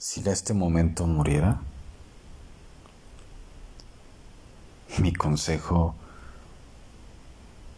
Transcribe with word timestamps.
Si 0.00 0.20
en 0.20 0.28
este 0.28 0.54
momento 0.54 1.06
muriera, 1.06 1.60
mi 4.96 5.12
consejo 5.12 5.94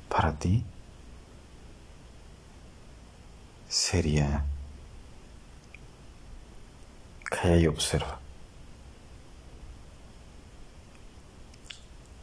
para 0.08 0.32
ti 0.38 0.62
sería 3.68 4.44
calla 7.24 7.56
y 7.56 7.66
observa. 7.66 8.20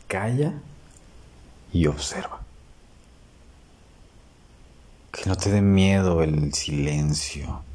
Calla 0.08 0.54
y 1.74 1.88
observa. 1.88 2.40
Que 5.12 5.26
no 5.26 5.36
te 5.36 5.50
dé 5.50 5.62
miedo 5.62 6.24
el 6.24 6.54
silencio. 6.54 7.69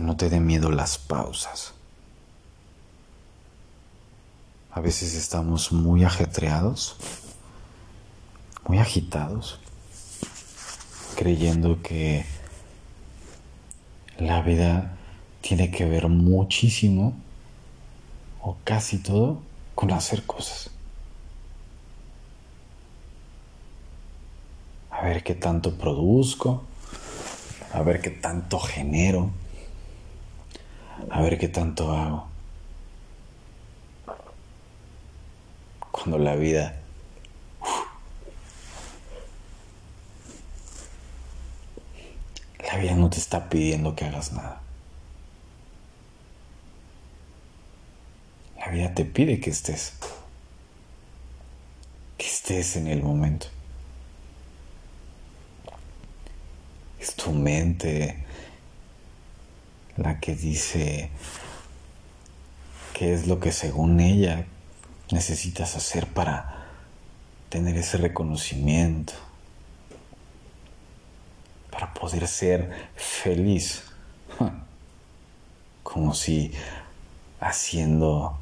No 0.00 0.16
te 0.16 0.30
dé 0.30 0.40
miedo 0.40 0.70
las 0.70 0.96
pausas. 0.96 1.74
A 4.72 4.80
veces 4.80 5.14
estamos 5.14 5.72
muy 5.72 6.04
ajetreados, 6.04 6.96
muy 8.66 8.78
agitados, 8.78 9.60
creyendo 11.16 11.82
que 11.82 12.24
la 14.18 14.40
vida 14.40 14.96
tiene 15.42 15.70
que 15.70 15.84
ver 15.84 16.08
muchísimo 16.08 17.12
o 18.40 18.56
casi 18.64 18.98
todo 18.98 19.42
con 19.74 19.92
hacer 19.92 20.24
cosas. 20.24 20.70
A 24.90 25.02
ver 25.02 25.22
qué 25.22 25.34
tanto 25.34 25.76
produzco, 25.76 26.64
a 27.74 27.82
ver 27.82 28.00
qué 28.00 28.08
tanto 28.08 28.58
genero, 28.58 29.30
a 31.08 31.22
ver 31.22 31.38
qué 31.38 31.48
tanto 31.48 31.92
hago. 31.92 32.28
Cuando 35.90 36.18
la 36.18 36.34
vida 36.36 36.80
La 42.70 42.76
vida 42.76 42.94
no 42.94 43.10
te 43.10 43.18
está 43.18 43.48
pidiendo 43.48 43.96
que 43.96 44.04
hagas 44.04 44.32
nada. 44.32 44.60
La 48.56 48.68
vida 48.68 48.94
te 48.94 49.04
pide 49.04 49.40
que 49.40 49.50
estés. 49.50 49.94
Que 52.16 52.26
estés 52.26 52.76
en 52.76 52.86
el 52.86 53.02
momento. 53.02 53.48
Es 57.00 57.16
tu 57.16 57.32
mente 57.32 58.24
la 60.00 60.18
que 60.18 60.34
dice 60.34 61.10
qué 62.94 63.12
es 63.12 63.26
lo 63.26 63.38
que 63.38 63.52
según 63.52 64.00
ella 64.00 64.46
necesitas 65.10 65.76
hacer 65.76 66.06
para 66.06 66.66
tener 67.50 67.76
ese 67.76 67.98
reconocimiento 67.98 69.12
para 71.70 71.94
poder 71.94 72.26
ser 72.26 72.70
feliz. 72.96 73.84
Como 75.82 76.14
si 76.14 76.52
haciendo 77.40 78.38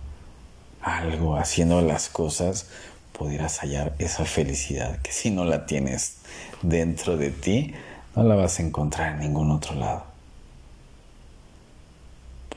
algo, 0.83 1.37
haciendo 1.37 1.81
las 1.81 2.09
cosas, 2.09 2.67
pudieras 3.13 3.59
hallar 3.61 3.95
esa 3.99 4.25
felicidad 4.25 5.01
que 5.03 5.13
si 5.13 5.31
no 5.31 5.45
la 5.45 5.67
tienes 5.67 6.19
dentro 6.63 7.17
de 7.17 7.31
ti, 7.31 7.75
no 8.15 8.23
la 8.23 8.35
vas 8.35 8.59
a 8.59 8.63
encontrar 8.63 9.13
en 9.15 9.21
ningún 9.21 9.51
otro 9.51 9.75
lado. 9.75 10.08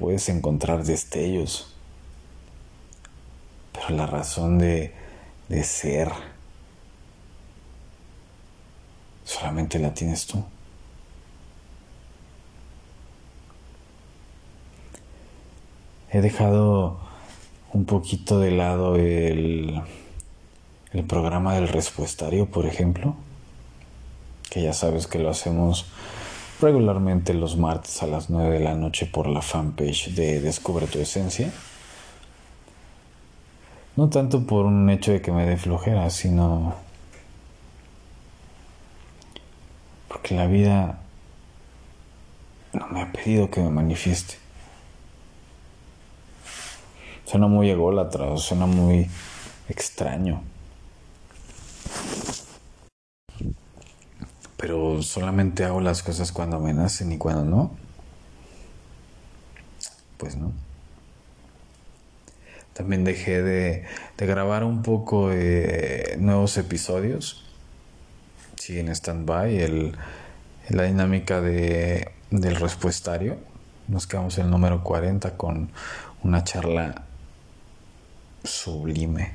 Puedes 0.01 0.27
encontrar 0.27 0.83
destellos, 0.83 1.73
pero 3.71 3.95
la 3.95 4.05
razón 4.05 4.59
de, 4.59 4.93
de 5.47 5.63
ser 5.63 6.11
solamente 9.23 9.79
la 9.79 9.93
tienes 9.93 10.25
tú. 10.25 10.43
he 16.11 16.19
dejado 16.19 16.99
un 17.73 17.85
poquito 17.85 18.39
de 18.39 18.51
lado 18.51 18.95
el, 18.97 19.81
el 20.91 21.03
programa 21.05 21.55
del 21.55 21.69
respuestario, 21.69 22.47
por 22.47 22.65
ejemplo, 22.65 23.15
que 24.49 24.61
ya 24.61 24.73
sabes 24.73 25.07
que 25.07 25.19
lo 25.19 25.29
hacemos 25.29 25.85
regularmente 26.61 27.33
los 27.33 27.57
martes 27.57 28.03
a 28.03 28.07
las 28.07 28.29
9 28.29 28.59
de 28.59 28.59
la 28.59 28.75
noche 28.75 29.07
por 29.07 29.27
la 29.27 29.41
fanpage 29.41 30.13
de 30.13 30.39
Descubre 30.39 30.87
tu 30.87 30.99
Esencia. 30.99 31.51
No 33.95 34.09
tanto 34.09 34.45
por 34.45 34.65
un 34.65 34.89
hecho 34.89 35.11
de 35.11 35.21
que 35.21 35.31
me 35.31 35.45
dé 35.45 35.57
flojera, 35.57 36.09
sino 36.09 36.75
porque 40.07 40.35
la 40.35 40.45
vida 40.45 41.01
no 42.73 42.87
me 42.87 43.01
ha 43.01 43.11
pedido 43.11 43.49
que 43.49 43.61
me 43.61 43.69
manifieste. 43.69 44.35
Suena 47.25 47.47
muy 47.47 47.69
ególatra, 47.69 48.37
suena 48.37 48.65
muy 48.65 49.09
extraño. 49.67 50.41
Pero 54.61 55.01
solamente 55.01 55.65
hago 55.65 55.81
las 55.81 56.03
cosas 56.03 56.31
cuando 56.31 56.59
me 56.59 56.71
nacen 56.71 57.11
y 57.11 57.17
cuando 57.17 57.43
no. 57.43 57.71
Pues 60.17 60.37
no. 60.37 60.51
También 62.73 63.03
dejé 63.03 63.41
de, 63.41 63.85
grabar 64.17 64.63
un 64.63 64.83
poco 64.83 65.29
de 65.29 66.15
nuevos 66.19 66.57
episodios. 66.57 67.43
Sigue 68.55 68.81
en 68.81 68.89
stand-by 68.89 69.93
la 70.69 70.83
dinámica 70.83 71.41
de, 71.41 72.11
del 72.29 72.55
respuestario. 72.55 73.39
Nos 73.87 74.05
quedamos 74.05 74.37
en 74.37 74.45
el 74.45 74.51
número 74.51 74.83
40 74.83 75.37
con 75.37 75.71
una 76.21 76.43
charla 76.43 77.03
sublime. 78.43 79.33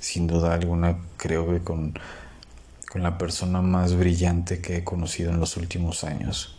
Sin 0.00 0.26
duda 0.26 0.54
alguna, 0.54 0.98
creo 1.16 1.48
que 1.48 1.60
con, 1.60 1.94
con 2.92 3.02
la 3.02 3.16
persona 3.16 3.62
más 3.62 3.94
brillante 3.94 4.60
que 4.60 4.76
he 4.76 4.84
conocido 4.84 5.30
en 5.30 5.40
los 5.40 5.56
últimos 5.56 6.04
años. 6.04 6.58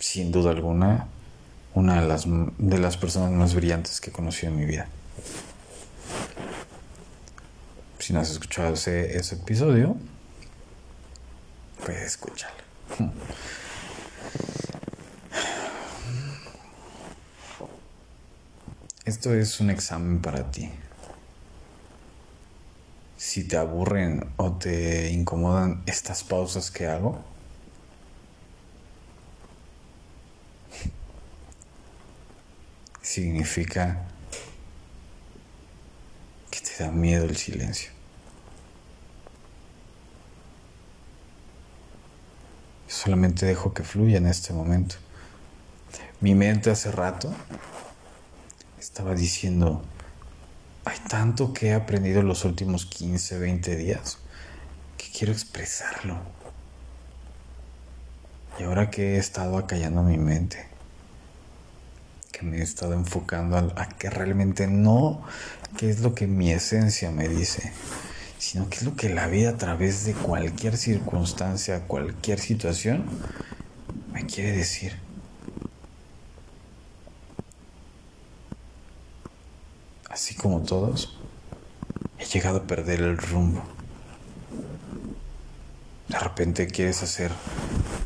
Sin 0.00 0.32
duda 0.32 0.50
alguna, 0.50 1.06
una 1.74 2.02
de 2.02 2.08
las, 2.08 2.24
de 2.26 2.78
las 2.78 2.96
personas 2.96 3.30
más 3.30 3.54
brillantes 3.54 4.00
que 4.00 4.10
he 4.10 4.12
conocido 4.12 4.52
en 4.52 4.58
mi 4.58 4.64
vida. 4.64 4.88
Si 8.00 8.12
no 8.12 8.18
has 8.18 8.30
escuchado 8.30 8.74
ese, 8.74 9.16
ese 9.16 9.36
episodio, 9.36 9.96
puedes 11.84 12.02
escucharlo. 12.02 12.64
Esto 19.04 19.32
es 19.32 19.60
un 19.60 19.70
examen 19.70 20.20
para 20.20 20.50
ti. 20.50 20.68
Si 23.16 23.44
te 23.44 23.56
aburren 23.56 24.32
o 24.36 24.52
te 24.52 25.10
incomodan 25.10 25.82
estas 25.86 26.22
pausas 26.22 26.70
que 26.70 26.86
hago, 26.86 27.24
significa 33.00 34.02
que 36.50 36.60
te 36.60 36.84
da 36.84 36.90
miedo 36.90 37.24
el 37.24 37.36
silencio. 37.36 37.90
Solamente 42.86 43.46
dejo 43.46 43.72
que 43.72 43.82
fluya 43.82 44.18
en 44.18 44.26
este 44.26 44.52
momento. 44.52 44.96
Mi 46.20 46.34
mente 46.34 46.70
hace 46.70 46.90
rato 46.90 47.32
estaba 48.78 49.14
diciendo, 49.14 49.82
hay 50.86 50.98
tanto 51.08 51.52
que 51.52 51.68
he 51.68 51.74
aprendido 51.74 52.22
los 52.22 52.44
últimos 52.44 52.86
15, 52.86 53.40
20 53.40 53.76
días 53.76 54.18
que 54.96 55.06
quiero 55.10 55.32
expresarlo. 55.32 56.16
Y 58.58 58.62
ahora 58.62 58.88
que 58.88 59.14
he 59.14 59.18
estado 59.18 59.58
acallando 59.58 60.04
mi 60.04 60.16
mente, 60.16 60.64
que 62.30 62.46
me 62.46 62.58
he 62.58 62.62
estado 62.62 62.94
enfocando 62.94 63.56
a, 63.58 63.88
que 63.88 64.10
realmente 64.10 64.68
no 64.68 65.24
qué 65.76 65.90
es 65.90 66.00
lo 66.00 66.14
que 66.14 66.28
mi 66.28 66.52
esencia 66.52 67.10
me 67.10 67.28
dice, 67.28 67.72
sino 68.38 68.70
qué 68.70 68.76
es 68.76 68.82
lo 68.84 68.94
que 68.94 69.08
la 69.08 69.26
vida 69.26 69.50
a 69.50 69.56
través 69.56 70.04
de 70.04 70.14
cualquier 70.14 70.76
circunstancia, 70.76 71.82
cualquier 71.88 72.38
situación, 72.38 73.04
me 74.12 74.24
quiere 74.24 74.52
decir. 74.52 75.05
Así 80.16 80.34
como 80.34 80.62
todos, 80.62 81.14
he 82.18 82.24
llegado 82.24 82.60
a 82.60 82.62
perder 82.62 83.02
el 83.02 83.18
rumbo. 83.18 83.62
De 86.08 86.18
repente 86.18 86.68
quieres 86.68 87.02
hacer 87.02 87.30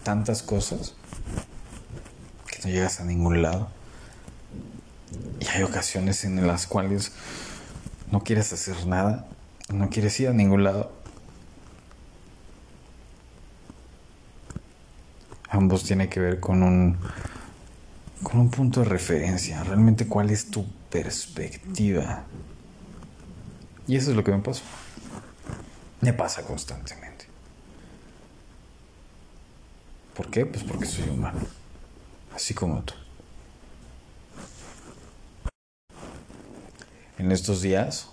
tantas 0.03 0.43
cosas 0.43 0.97
que 2.49 2.59
no 2.65 2.75
llegas 2.75 2.99
a 2.99 3.05
ningún 3.05 3.43
lado. 3.43 3.71
Y 5.39 5.47
hay 5.47 5.63
ocasiones 5.63 6.25
en 6.25 6.45
las 6.49 6.67
cuales 6.67 7.13
no 8.11 8.25
quieres 8.25 8.53
hacer 8.53 8.89
nada, 8.89 9.29
no 9.73 9.89
quieres 9.89 10.19
ir 10.19 10.31
a 10.31 10.33
ningún 10.33 10.65
lado. 10.65 10.91
Ambos 15.49 15.85
tiene 15.85 16.09
que 16.09 16.19
ver 16.19 16.41
con 16.41 16.65
un 16.65 16.99
con 18.31 18.41
un 18.41 18.51
punto 18.51 18.81
de 18.81 18.87
referencia, 18.87 19.65
realmente 19.65 20.07
cuál 20.07 20.31
es 20.31 20.51
tu 20.51 20.65
perspectiva. 20.89 22.25
Y 23.89 23.97
eso 23.97 24.11
es 24.11 24.17
lo 24.17 24.23
que 24.23 24.31
me 24.31 24.39
pasa. 24.39 24.63
Me 26.01 26.13
pasa 26.13 26.43
constantemente. 26.43 27.27
¿Por 30.15 30.31
qué? 30.31 30.47
Pues 30.47 30.63
porque 30.63 30.87
soy 30.87 31.09
humano, 31.09 31.41
así 32.33 32.55
como 32.55 32.83
tú. 32.83 32.95
En 37.19 37.33
estos 37.33 37.63
días 37.63 38.11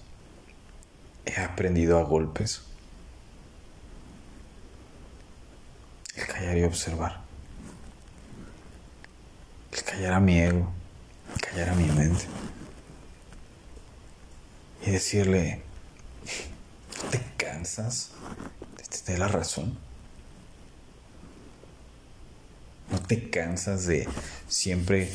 he 1.25 1.39
aprendido 1.39 1.99
a 1.99 2.03
golpes 2.03 2.63
el 6.15 6.25
callar 6.25 6.57
y 6.57 6.63
observar, 6.63 7.26
callar 9.85 10.13
a 10.13 10.19
mi 10.19 10.39
ego, 10.39 10.71
callar 11.41 11.69
a 11.69 11.75
mi 11.75 11.85
mente 11.85 12.25
y 14.85 14.91
decirle, 14.91 15.61
¿te 17.11 17.21
cansas 17.37 18.11
de 18.77 18.97
tener 18.99 19.19
la 19.19 19.27
razón? 19.27 19.77
¿No 22.91 22.99
te 22.99 23.29
cansas 23.29 23.85
de 23.85 24.07
siempre 24.47 25.11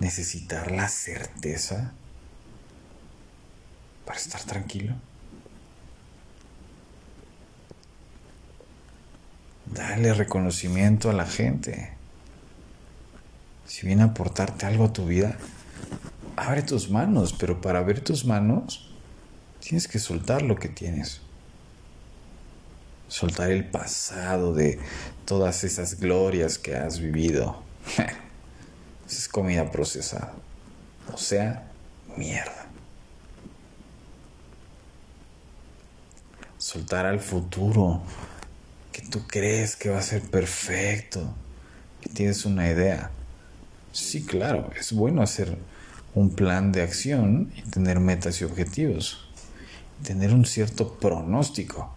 necesitar 0.00 0.70
la 0.72 0.88
certeza? 0.88 1.92
para 4.06 4.18
estar 4.18 4.42
tranquilo. 4.44 4.94
Dale 9.66 10.14
reconocimiento 10.14 11.10
a 11.10 11.12
la 11.12 11.26
gente. 11.26 11.95
Si 13.66 13.86
viene 13.86 14.02
a 14.02 14.06
aportarte 14.06 14.66
algo 14.66 14.84
a 14.84 14.92
tu 14.92 15.06
vida, 15.06 15.36
abre 16.36 16.62
tus 16.62 16.90
manos, 16.90 17.32
pero 17.32 17.60
para 17.60 17.82
ver 17.82 18.00
tus 18.00 18.24
manos 18.24 18.90
tienes 19.60 19.88
que 19.88 19.98
soltar 19.98 20.42
lo 20.42 20.56
que 20.56 20.68
tienes. 20.68 21.20
Soltar 23.08 23.50
el 23.50 23.64
pasado 23.64 24.54
de 24.54 24.78
todas 25.24 25.64
esas 25.64 25.98
glorias 26.00 26.58
que 26.58 26.76
has 26.76 27.00
vivido. 27.00 27.62
es 29.08 29.28
comida 29.28 29.70
procesada. 29.70 30.32
O 31.12 31.18
sea, 31.18 31.70
mierda. 32.16 32.66
soltar 36.66 37.06
al 37.06 37.20
futuro, 37.20 38.02
que 38.90 39.02
tú 39.02 39.24
crees 39.28 39.76
que 39.76 39.88
va 39.88 39.98
a 39.98 40.02
ser 40.02 40.22
perfecto, 40.22 41.32
que 42.00 42.08
tienes 42.08 42.44
una 42.44 42.68
idea. 42.68 43.10
Sí, 43.96 44.26
claro, 44.26 44.70
es 44.78 44.92
bueno 44.92 45.22
hacer 45.22 45.56
un 46.14 46.28
plan 46.28 46.70
de 46.70 46.82
acción 46.82 47.50
y 47.56 47.62
tener 47.62 47.98
metas 47.98 48.42
y 48.42 48.44
objetivos, 48.44 49.26
tener 50.02 50.34
un 50.34 50.44
cierto 50.44 50.98
pronóstico, 50.98 51.96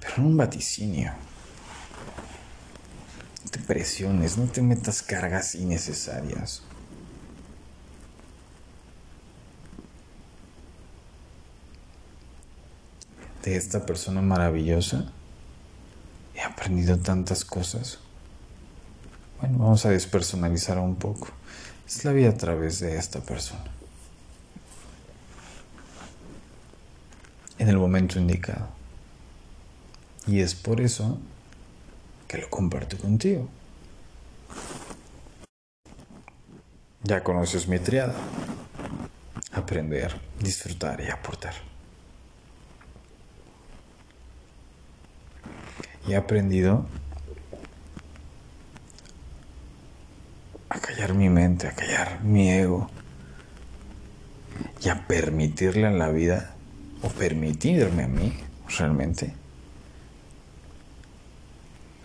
pero 0.00 0.22
no 0.22 0.28
un 0.28 0.38
vaticinio. 0.38 1.12
No 3.44 3.50
te 3.50 3.58
presiones, 3.58 4.38
no 4.38 4.46
te 4.46 4.62
metas 4.62 5.02
cargas 5.02 5.54
innecesarias. 5.54 6.62
de 13.42 13.56
esta 13.56 13.84
persona 13.84 14.20
maravillosa. 14.20 15.12
He 16.34 16.42
aprendido 16.42 16.98
tantas 16.98 17.42
cosas. 17.42 17.98
Bueno, 19.40 19.58
vamos 19.58 19.86
a 19.86 19.90
despersonalizar 19.90 20.78
un 20.78 20.96
poco. 20.96 21.28
Es 21.86 22.04
la 22.04 22.12
vida 22.12 22.28
a 22.28 22.36
través 22.36 22.80
de 22.80 22.96
esta 22.96 23.20
persona. 23.20 23.64
En 27.58 27.68
el 27.68 27.78
momento 27.78 28.18
indicado. 28.18 28.68
Y 30.26 30.40
es 30.40 30.54
por 30.54 30.80
eso 30.80 31.18
que 32.28 32.38
lo 32.38 32.50
comparto 32.50 32.98
contigo. 32.98 33.48
Ya 37.02 37.24
conoces 37.24 37.66
mi 37.66 37.78
triada. 37.78 38.14
Aprender, 39.52 40.20
disfrutar 40.38 41.00
y 41.00 41.08
aportar. 41.08 41.54
he 46.12 46.16
aprendido 46.16 46.86
a 50.68 50.78
mi 51.14 51.28
mente, 51.28 51.66
a 51.66 51.72
callar 51.72 52.22
mi 52.22 52.50
ego 52.50 52.90
y 54.82 54.88
a 54.88 55.06
permitirle 55.06 55.86
a 55.86 55.90
la 55.90 56.08
vida, 56.08 56.54
o 57.02 57.08
permitirme 57.08 58.04
a 58.04 58.08
mí 58.08 58.36
realmente, 58.78 59.34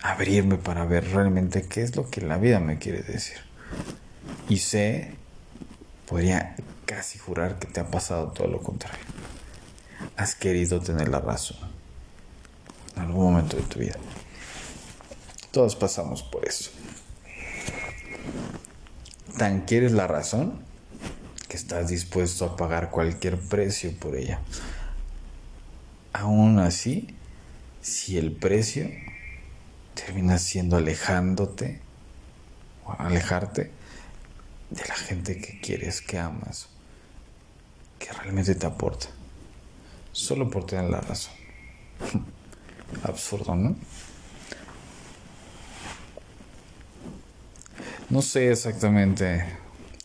abrirme 0.02 0.56
para 0.56 0.84
ver 0.84 1.10
realmente 1.10 1.62
qué 1.62 1.82
es 1.82 1.96
lo 1.96 2.08
que 2.10 2.20
la 2.20 2.38
vida 2.38 2.60
me 2.60 2.78
quiere 2.78 3.02
decir. 3.02 3.38
Y 4.48 4.58
sé, 4.58 5.14
podría 6.06 6.56
casi 6.84 7.18
jurar 7.18 7.58
que 7.58 7.66
te 7.66 7.80
ha 7.80 7.90
pasado 7.90 8.28
todo 8.28 8.46
lo 8.46 8.60
contrario. 8.60 9.04
Has 10.16 10.34
querido 10.34 10.80
tener 10.80 11.08
la 11.08 11.20
razón 11.20 11.58
en 12.94 13.02
algún 13.02 13.24
momento 13.24 13.56
de 13.56 13.62
tu 13.64 13.80
vida. 13.80 13.96
Todos 15.50 15.76
pasamos 15.76 16.22
por 16.22 16.46
eso. 16.46 16.70
Tan 19.36 19.62
quieres 19.62 19.92
la 19.92 20.06
razón 20.06 20.60
que 21.48 21.56
estás 21.56 21.88
dispuesto 21.88 22.44
a 22.46 22.56
pagar 22.56 22.90
cualquier 22.90 23.38
precio 23.38 23.92
por 23.98 24.16
ella. 24.16 24.40
Aún 26.12 26.58
así, 26.58 27.14
si 27.82 28.16
el 28.16 28.32
precio 28.32 28.88
termina 29.94 30.38
siendo 30.38 30.76
alejándote 30.76 31.80
o 32.84 32.92
alejarte 32.98 33.70
de 34.70 34.84
la 34.88 34.94
gente 34.94 35.38
que 35.38 35.60
quieres, 35.60 36.00
que 36.00 36.18
amas, 36.18 36.68
que 37.98 38.12
realmente 38.12 38.54
te 38.54 38.66
aporta, 38.66 39.08
solo 40.12 40.48
por 40.48 40.64
tener 40.64 40.90
la 40.90 41.00
razón. 41.00 41.34
absurdo, 43.02 43.54
¿no? 43.54 43.76
No 48.08 48.22
sé 48.22 48.52
exactamente 48.52 49.44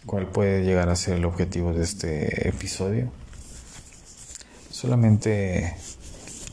cuál 0.08 0.26
puede 0.26 0.64
llegar 0.64 0.90
a 0.90 0.96
ser 0.96 1.18
el 1.18 1.26
objetivo 1.26 1.72
de 1.72 1.84
este 1.84 2.50
episodio. 2.50 3.12
Solamente 4.72 5.76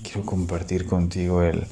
quiero 0.03 0.27
compartir 0.27 0.85
contigo 0.85 1.43
el, 1.43 1.67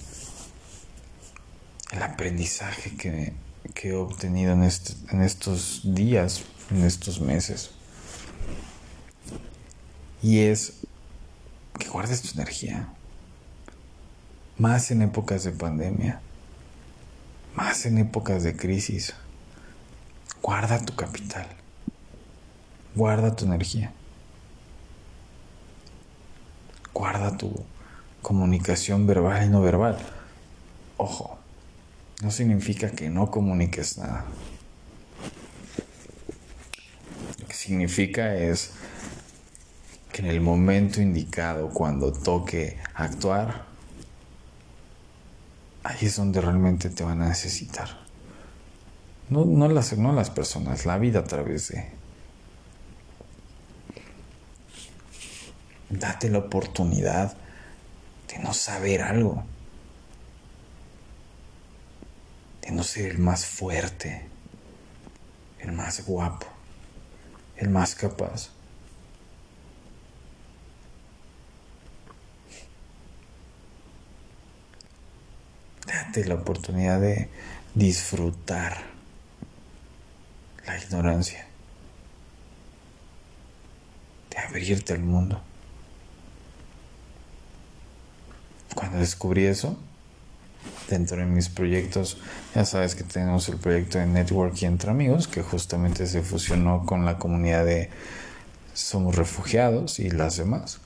el 1.92 2.02
aprendizaje 2.02 2.96
que, 2.96 3.34
que 3.74 3.90
he 3.90 3.94
obtenido 3.94 4.54
en, 4.54 4.62
este, 4.62 4.94
en 5.14 5.20
estos 5.20 5.82
días, 5.84 6.44
en 6.70 6.82
estos 6.82 7.20
meses. 7.20 7.72
Y 10.22 10.38
es 10.38 10.72
que 11.78 11.88
guardes 11.90 12.22
tu 12.22 12.30
energía 12.40 12.88
más 14.56 14.90
en 14.90 15.02
épocas 15.02 15.44
de 15.44 15.52
pandemia, 15.52 16.22
más 17.54 17.84
en 17.84 17.98
épocas 17.98 18.42
de 18.42 18.56
crisis. 18.56 19.12
Guarda 20.42 20.84
tu 20.84 20.94
capital, 20.94 21.46
guarda 22.94 23.34
tu 23.34 23.46
energía, 23.46 23.92
guarda 26.94 27.36
tu 27.36 27.64
comunicación 28.22 29.06
verbal 29.06 29.44
y 29.44 29.48
no 29.48 29.60
verbal. 29.60 29.98
Ojo, 30.96 31.38
no 32.22 32.30
significa 32.30 32.90
que 32.90 33.10
no 33.10 33.30
comuniques 33.30 33.98
nada. 33.98 34.24
Lo 37.40 37.46
que 37.46 37.54
significa 37.54 38.34
es 38.36 38.72
que 40.12 40.22
en 40.22 40.28
el 40.28 40.40
momento 40.40 41.00
indicado, 41.00 41.68
cuando 41.70 42.12
toque 42.12 42.78
actuar, 42.94 43.66
ahí 45.82 45.98
es 46.06 46.16
donde 46.16 46.40
realmente 46.40 46.88
te 46.88 47.04
van 47.04 47.20
a 47.20 47.28
necesitar. 47.28 48.05
No, 49.28 49.44
no, 49.44 49.68
las, 49.68 49.96
no 49.96 50.12
las 50.12 50.30
personas, 50.30 50.86
la 50.86 50.98
vida 50.98 51.20
a 51.20 51.24
través 51.24 51.68
de... 51.68 51.90
Date 55.90 56.30
la 56.30 56.38
oportunidad 56.38 57.36
de 58.28 58.38
no 58.38 58.52
saber 58.52 59.02
algo. 59.02 59.44
de 62.66 62.72
no 62.72 62.82
ser 62.82 63.12
el 63.12 63.18
más 63.18 63.46
fuerte, 63.46 64.26
el 65.60 65.72
más 65.72 66.04
guapo, 66.04 66.46
el 67.56 67.70
más 67.70 67.94
capaz. 67.94 68.50
Date 75.86 76.24
la 76.24 76.34
oportunidad 76.34 77.00
de 77.00 77.28
disfrutar 77.74 78.95
ignorancia, 80.78 81.46
de 84.30 84.38
abrirte 84.38 84.92
al 84.92 85.00
mundo. 85.00 85.40
Cuando 88.74 88.98
descubrí 88.98 89.46
eso, 89.46 89.78
dentro 90.88 91.16
de 91.16 91.24
mis 91.24 91.48
proyectos, 91.48 92.18
ya 92.54 92.64
sabes 92.64 92.94
que 92.94 93.04
tenemos 93.04 93.48
el 93.48 93.56
proyecto 93.56 93.98
de 93.98 94.06
Networking 94.06 94.66
entre 94.66 94.90
amigos, 94.90 95.28
que 95.28 95.42
justamente 95.42 96.06
se 96.06 96.22
fusionó 96.22 96.84
con 96.84 97.04
la 97.04 97.18
comunidad 97.18 97.64
de 97.64 97.90
Somos 98.74 99.16
Refugiados 99.16 99.98
y 99.98 100.10
las 100.10 100.36
demás. 100.36 100.80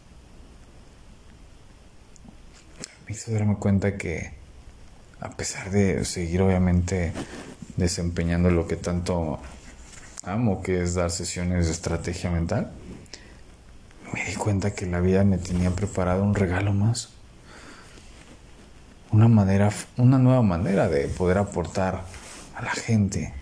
Me 3.07 3.15
hizo 3.15 3.33
darme 3.33 3.57
cuenta 3.57 3.97
que 3.97 4.33
a 5.21 5.31
pesar 5.31 5.71
de 5.71 6.05
seguir 6.05 6.43
obviamente 6.43 7.13
desempeñando 7.77 8.51
lo 8.51 8.67
que 8.67 8.77
tanto 8.77 9.39
amo, 10.23 10.63
que 10.63 10.83
es 10.83 10.95
dar 10.95 11.11
sesiones 11.11 11.67
de 11.67 11.73
estrategia 11.73 12.31
mental, 12.31 12.73
me 14.13 14.25
di 14.25 14.35
cuenta 14.35 14.75
que 14.75 14.87
la 14.87 15.01
vida 15.01 15.25
me 15.25 15.39
tenía 15.39 15.71
preparado 15.71 16.23
un 16.23 16.35
regalo 16.35 16.73
más 16.73 17.11
una 19.13 19.27
manera, 19.29 19.71
una 19.97 20.19
nueva 20.19 20.43
manera 20.43 20.89
de 20.89 21.09
poder 21.09 21.39
aportar 21.39 22.05
a 22.55 22.63
la 22.63 22.71
gente 22.71 23.35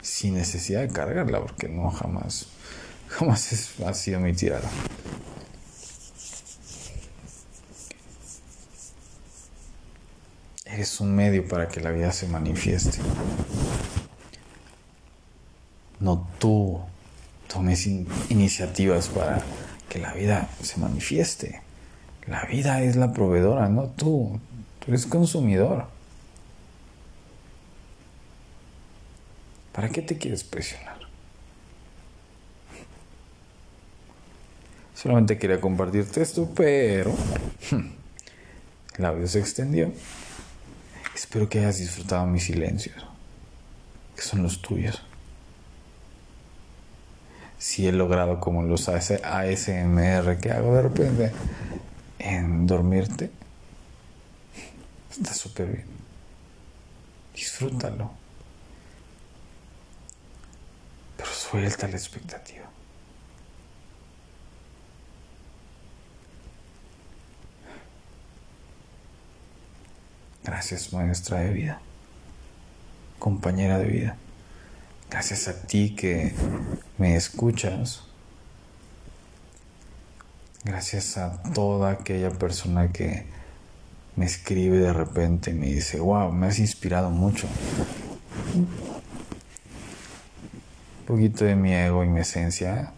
sin 0.00 0.34
necesidad 0.34 0.80
de 0.80 0.88
cargarla, 0.88 1.40
porque 1.40 1.68
no 1.68 1.90
jamás, 1.90 2.46
jamás 3.08 3.74
ha 3.84 3.94
sido 3.94 4.20
mi 4.20 4.32
tirada. 4.32 4.68
Eres 10.64 11.00
un 11.00 11.14
medio 11.14 11.46
para 11.46 11.68
que 11.68 11.80
la 11.80 11.90
vida 11.90 12.12
se 12.12 12.26
manifieste. 12.26 12.98
No 16.00 16.28
tú 16.38 16.80
tomes 17.48 17.86
iniciativas 17.86 19.08
para 19.08 19.42
que 19.88 19.98
la 19.98 20.12
vida 20.12 20.48
se 20.62 20.78
manifieste. 20.78 21.62
La 22.26 22.44
vida 22.44 22.82
es 22.82 22.96
la 22.96 23.12
proveedora, 23.12 23.68
no 23.68 23.84
tú. 23.84 24.40
Tú 24.80 24.86
eres 24.88 25.06
consumidor. 25.06 25.86
¿Para 29.72 29.90
qué 29.90 30.02
te 30.02 30.16
quieres 30.16 30.42
presionar? 30.42 30.96
Solamente 34.94 35.38
quería 35.38 35.60
compartirte 35.60 36.22
esto, 36.22 36.50
pero 36.54 37.14
el 38.96 39.04
audio 39.04 39.28
se 39.28 39.38
extendió. 39.38 39.92
Espero 41.14 41.48
que 41.48 41.60
hayas 41.60 41.78
disfrutado 41.78 42.26
mis 42.26 42.44
silencios, 42.44 43.06
que 44.16 44.22
son 44.22 44.42
los 44.42 44.62
tuyos. 44.62 45.02
Si 47.58 47.86
he 47.86 47.92
logrado 47.92 48.40
como 48.40 48.62
los 48.62 48.88
ASMR 48.88 50.38
que 50.40 50.52
hago 50.52 50.74
de 50.74 50.82
repente 50.82 51.32
en 52.18 52.66
dormirte, 52.66 53.30
está 55.10 55.32
súper 55.32 55.66
bien. 55.66 55.86
Disfrútalo. 57.34 58.10
Pero 61.16 61.30
suelta 61.30 61.88
la 61.88 61.96
expectativa. 61.96 62.64
Gracias, 70.44 70.92
maestra 70.92 71.40
de 71.40 71.50
vida, 71.50 71.80
compañera 73.18 73.78
de 73.78 73.84
vida. 73.86 74.16
Gracias 75.10 75.48
a 75.48 75.62
ti 75.62 75.94
que 75.94 76.34
me 76.98 77.16
escuchas 77.16 78.06
Gracias 80.66 81.16
a 81.16 81.40
toda 81.54 81.92
aquella 81.92 82.30
persona 82.30 82.90
que 82.90 83.24
me 84.16 84.24
escribe 84.24 84.78
de 84.78 84.92
repente 84.92 85.52
y 85.52 85.54
me 85.54 85.66
dice, 85.66 86.00
wow, 86.00 86.32
me 86.32 86.48
has 86.48 86.58
inspirado 86.58 87.08
mucho. 87.08 87.46
Un 88.52 88.66
poquito 91.06 91.44
de 91.44 91.54
mi 91.54 91.72
ego 91.72 92.02
y 92.02 92.08
mi 92.08 92.18
esencia 92.18 92.90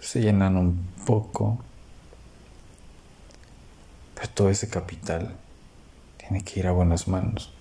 se 0.00 0.20
llenan 0.20 0.56
un 0.56 0.88
poco. 1.06 1.60
Pero 4.16 4.28
todo 4.30 4.50
ese 4.50 4.68
capital 4.68 5.36
tiene 6.16 6.42
que 6.42 6.58
ir 6.58 6.66
a 6.66 6.72
buenas 6.72 7.06
manos. 7.06 7.52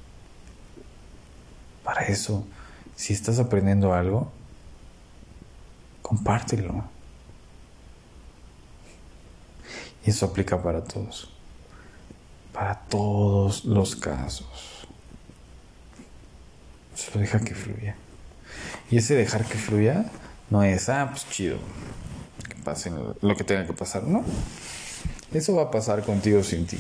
Para 1.84 2.06
eso, 2.08 2.44
si 2.98 3.14
estás 3.14 3.38
aprendiendo 3.38 3.94
algo, 3.94 4.30
compártelo. 6.02 6.84
Y 10.04 10.10
eso 10.10 10.26
aplica 10.26 10.62
para 10.62 10.84
todos. 10.84 11.30
Para 12.52 12.76
todos 12.76 13.66
los 13.66 13.96
casos. 13.96 14.88
Solo 16.96 17.20
deja 17.20 17.40
que 17.40 17.54
fluya. 17.54 17.96
Y 18.90 18.98
ese 18.98 19.14
dejar 19.14 19.46
que 19.46 19.60
fluya 19.60 20.06
no 20.50 20.64
es, 20.64 20.90
ah, 20.90 21.08
pues 21.12 21.30
chido, 21.30 21.60
que 22.50 22.56
pase 22.64 22.92
lo 23.22 23.36
que 23.36 23.44
tenga 23.44 23.68
que 23.68 23.74
pasar, 23.74 24.04
¿no? 24.04 24.24
Eso 25.32 25.56
va 25.56 25.64
a 25.64 25.72
pasar 25.72 26.04
contigo 26.04 26.44
sin 26.44 26.66
ti. 26.66 26.80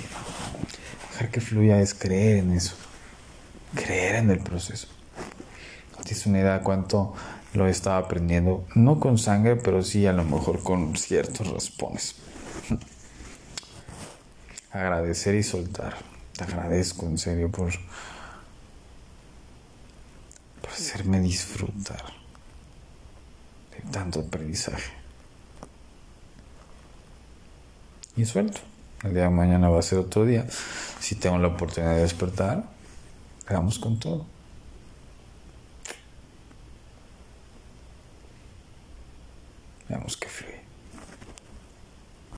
Dejar 1.12 1.30
que 1.30 1.42
fluya 1.42 1.80
es 1.80 1.94
creer 1.94 2.38
en 2.38 2.54
eso. 2.54 2.76
Creer 3.76 4.16
en 4.16 4.32
el 4.32 4.40
proceso. 4.40 4.97
Tienes 6.08 6.26
una 6.26 6.40
idea 6.40 6.62
cuánto 6.62 7.14
lo 7.54 7.68
he 7.68 7.70
estado 7.70 7.98
aprendiendo. 7.98 8.66
No 8.76 8.98
con 8.98 9.18
sangre, 9.18 9.58
pero 9.58 9.84
sí 9.84 10.08
a 10.08 10.14
lo 10.14 10.24
mejor 10.24 10.64
con 10.64 10.96
ciertos 10.96 11.50
respones 11.50 12.16
agradecer 14.72 15.36
y 15.36 15.44
soltar. 15.44 15.98
Te 16.32 16.46
agradezco 16.46 17.08
en 17.08 17.18
serio 17.18 17.52
por, 17.52 17.74
por 20.62 20.72
hacerme 20.72 21.20
disfrutar 21.20 22.06
de 23.76 23.92
tanto 23.92 24.22
aprendizaje. 24.22 24.94
Y 28.16 28.24
suelto. 28.24 28.62
El 29.04 29.14
día 29.14 29.24
de 29.24 29.30
mañana 29.30 29.68
va 29.68 29.80
a 29.80 29.82
ser 29.82 30.00
otro 30.00 30.26
día. 30.26 30.48
Si 31.02 31.16
tengo 31.16 31.38
la 31.38 31.50
oportunidad 31.50 31.96
de 31.96 32.02
despertar, 32.04 32.64
hagamos 33.46 33.78
con 33.78 34.00
todo. 34.00 34.37